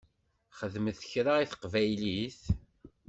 [0.57, 2.41] Xedmen kra i teqbaylit?